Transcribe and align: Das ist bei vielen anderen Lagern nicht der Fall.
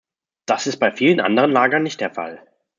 Das 0.47 0.65
ist 0.65 0.77
bei 0.79 0.91
vielen 0.91 1.19
anderen 1.19 1.51
Lagern 1.51 1.83
nicht 1.83 2.01
der 2.01 2.09
Fall. 2.09 2.43